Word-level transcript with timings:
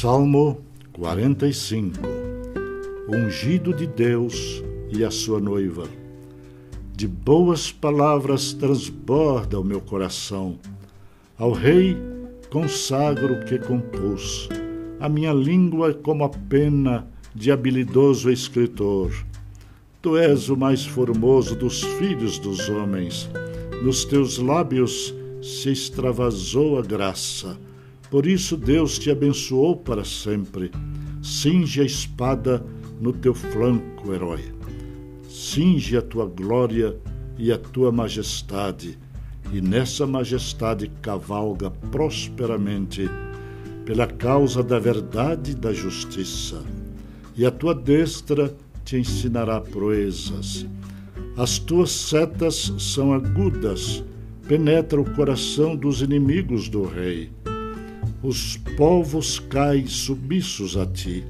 Salmo 0.00 0.60
45 0.94 2.00
Ungido 3.08 3.72
de 3.72 3.86
Deus 3.86 4.60
e 4.90 5.04
a 5.04 5.10
sua 5.10 5.38
noiva. 5.38 5.86
De 6.92 7.06
boas 7.06 7.70
palavras 7.70 8.52
transborda 8.52 9.60
o 9.60 9.62
meu 9.62 9.80
coração. 9.80 10.58
Ao 11.38 11.52
Rei 11.52 11.96
consagro 12.50 13.34
o 13.34 13.44
que 13.44 13.56
compus. 13.56 14.48
A 14.98 15.08
minha 15.08 15.32
língua 15.32 15.90
é 15.90 15.94
como 15.94 16.24
a 16.24 16.28
pena 16.28 17.06
de 17.32 17.52
habilidoso 17.52 18.32
escritor. 18.32 19.12
Tu 20.02 20.16
és 20.16 20.48
o 20.48 20.56
mais 20.56 20.84
formoso 20.84 21.54
dos 21.54 21.84
filhos 21.84 22.40
dos 22.40 22.68
homens. 22.68 23.30
Nos 23.80 24.04
teus 24.04 24.38
lábios 24.38 25.14
se 25.40 25.70
extravasou 25.70 26.80
a 26.80 26.82
graça 26.82 27.56
por 28.14 28.26
isso 28.26 28.56
Deus 28.56 28.96
te 28.96 29.10
abençoou 29.10 29.74
para 29.74 30.04
sempre. 30.04 30.70
Cinge 31.20 31.80
a 31.80 31.84
espada 31.84 32.64
no 33.00 33.12
teu 33.12 33.34
flanco, 33.34 34.14
herói. 34.14 34.54
Cinge 35.28 35.96
a 35.96 36.00
tua 36.00 36.24
glória 36.24 36.96
e 37.36 37.50
a 37.50 37.58
tua 37.58 37.90
majestade, 37.90 38.96
e 39.52 39.60
nessa 39.60 40.06
majestade 40.06 40.88
cavalga 41.02 41.72
prosperamente 41.90 43.10
pela 43.84 44.06
causa 44.06 44.62
da 44.62 44.78
verdade 44.78 45.50
e 45.50 45.56
da 45.56 45.72
justiça. 45.72 46.62
E 47.36 47.44
a 47.44 47.50
tua 47.50 47.74
destra 47.74 48.54
te 48.84 48.96
ensinará 48.96 49.60
proezas. 49.60 50.64
As 51.36 51.58
tuas 51.58 51.90
setas 51.90 52.74
são 52.78 53.12
agudas, 53.12 54.04
penetra 54.46 55.00
o 55.00 55.14
coração 55.16 55.74
dos 55.74 56.00
inimigos 56.00 56.68
do 56.68 56.84
rei 56.84 57.28
os 58.24 58.56
povos 58.56 59.38
caem 59.38 59.86
submissos 59.86 60.78
a 60.78 60.86
ti. 60.86 61.22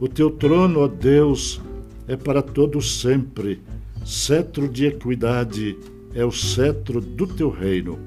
O 0.00 0.08
teu 0.08 0.30
trono, 0.30 0.80
ó 0.80 0.88
Deus, 0.88 1.60
é 2.08 2.16
para 2.16 2.40
todo 2.40 2.80
sempre. 2.80 3.60
Cetro 4.06 4.66
de 4.66 4.86
equidade 4.86 5.76
é 6.14 6.24
o 6.24 6.32
cetro 6.32 6.98
do 6.98 7.26
teu 7.26 7.50
reino. 7.50 7.98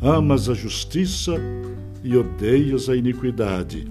Amas 0.00 0.48
a 0.48 0.54
justiça 0.54 1.34
e 2.04 2.16
odeias 2.16 2.88
a 2.88 2.94
iniquidade. 2.94 3.88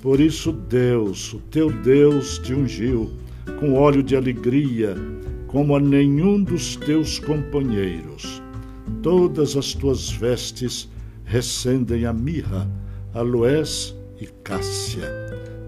Por 0.00 0.20
isso, 0.20 0.52
Deus, 0.52 1.32
o 1.32 1.40
teu 1.50 1.72
Deus, 1.82 2.38
te 2.38 2.54
ungiu 2.54 3.10
com 3.58 3.74
óleo 3.74 4.04
de 4.04 4.14
alegria, 4.14 4.94
como 5.48 5.74
a 5.74 5.80
nenhum 5.80 6.40
dos 6.40 6.76
teus 6.76 7.18
companheiros. 7.18 8.40
Todas 9.02 9.56
as 9.56 9.74
tuas 9.74 10.10
vestes 10.10 10.88
recendem 11.24 12.06
a 12.06 12.12
mirra 12.12 12.70
aloés 13.16 13.96
e 14.20 14.26
cássia. 14.26 15.08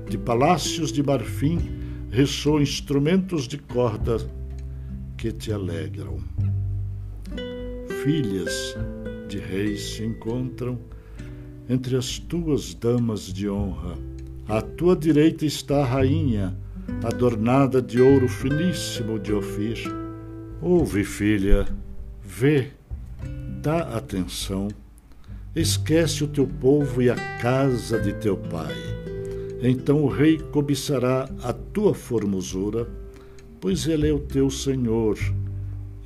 De 0.06 0.18
palácios 0.18 0.92
de 0.92 1.02
marfim 1.02 1.58
ressoam 2.10 2.60
instrumentos 2.60 3.48
de 3.48 3.56
corda 3.56 4.18
que 5.16 5.32
te 5.32 5.50
alegram. 5.50 6.18
Filhas 8.02 8.76
de 9.28 9.38
reis 9.38 9.94
se 9.94 10.04
encontram 10.04 10.78
entre 11.68 11.96
as 11.96 12.18
tuas 12.18 12.74
damas 12.74 13.32
de 13.32 13.48
honra. 13.48 13.96
À 14.46 14.60
tua 14.60 14.94
direita 14.94 15.46
está 15.46 15.82
a 15.82 15.86
rainha, 15.86 16.56
adornada 17.02 17.80
de 17.80 18.00
ouro 18.00 18.28
finíssimo 18.28 19.18
de 19.18 19.32
Ofir. 19.32 19.78
Ouve, 20.60 21.02
filha, 21.02 21.66
vê, 22.22 22.68
dá 23.62 23.96
atenção 23.96 24.68
Esquece 25.58 26.22
o 26.22 26.28
teu 26.28 26.46
povo 26.46 27.02
e 27.02 27.10
a 27.10 27.16
casa 27.40 27.98
de 27.98 28.12
teu 28.12 28.36
pai. 28.36 28.76
Então 29.60 30.04
o 30.04 30.06
rei 30.06 30.38
cobiçará 30.38 31.28
a 31.42 31.52
tua 31.52 31.92
formosura, 31.92 32.88
pois 33.60 33.88
ele 33.88 34.08
é 34.08 34.12
o 34.12 34.20
teu 34.20 34.48
Senhor. 34.50 35.18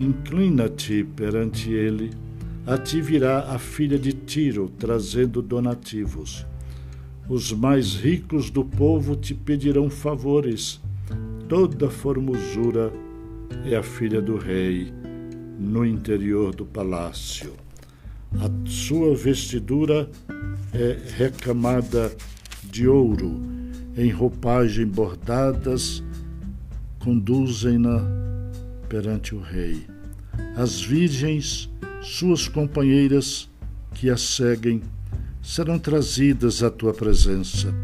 Inclina-te 0.01 1.05
perante 1.05 1.71
ele. 1.71 2.13
A 2.67 2.79
ti 2.79 3.03
virá 3.03 3.41
a 3.41 3.59
filha 3.59 3.99
de 3.99 4.15
Tiro, 4.15 4.71
trazendo 4.79 5.43
donativos. 5.43 6.47
Os 7.29 7.53
mais 7.53 7.95
ricos 7.95 8.49
do 8.49 8.65
povo 8.65 9.15
te 9.15 9.35
pedirão 9.35 9.91
favores. 9.91 10.81
Toda 11.47 11.91
formosura 11.91 12.91
é 13.67 13.77
a 13.77 13.83
filha 13.83 14.23
do 14.23 14.39
rei, 14.39 14.91
no 15.59 15.85
interior 15.85 16.55
do 16.55 16.65
palácio. 16.65 17.53
A 18.41 18.69
sua 18.69 19.15
vestidura 19.15 20.09
é 20.73 20.97
recamada 21.17 22.11
de 22.65 22.89
ouro, 22.89 23.41
em 23.97 24.11
roupagem 24.11 24.87
bordadas, 24.87 26.03
conduzem-na 26.99 28.01
perante 28.89 29.35
o 29.35 29.41
rei. 29.41 29.87
As 30.57 30.81
virgens, 30.81 31.71
suas 32.01 32.49
companheiras 32.49 33.51
que 33.95 34.09
a 34.09 34.17
seguem, 34.17 34.83
serão 35.43 35.79
trazidas 35.79 36.63
à 36.63 36.71
tua 36.71 36.95
presença, 36.95 37.75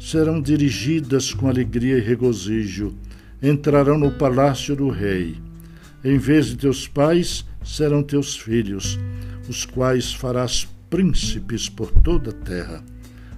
serão 0.00 0.40
dirigidas 0.40 1.32
com 1.32 1.48
alegria 1.48 1.98
e 1.98 2.00
regozijo, 2.00 2.94
entrarão 3.42 3.98
no 3.98 4.10
palácio 4.10 4.74
do 4.74 4.88
rei. 4.88 5.36
Em 6.04 6.18
vez 6.18 6.46
de 6.46 6.56
teus 6.56 6.88
pais, 6.88 7.44
serão 7.64 8.02
teus 8.02 8.36
filhos 8.36 8.98
os 9.48 9.64
quais 9.64 10.12
farás 10.12 10.68
príncipes 10.88 11.68
por 11.68 11.90
toda 11.90 12.30
a 12.30 12.44
terra. 12.44 12.84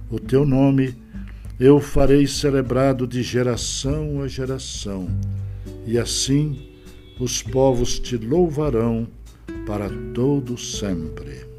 O 0.09 0.19
teu 0.19 0.45
nome 0.45 0.95
eu 1.59 1.79
farei 1.79 2.27
celebrado 2.27 3.07
de 3.07 3.23
geração 3.23 4.21
a 4.21 4.27
geração, 4.27 5.07
e 5.85 5.97
assim 5.97 6.69
os 7.19 7.41
povos 7.41 7.97
te 7.97 8.17
louvarão 8.17 9.07
para 9.65 9.89
todo 10.13 10.57
sempre. 10.57 11.54